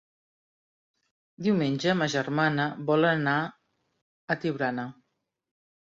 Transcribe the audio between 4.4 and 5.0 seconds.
Tiurana.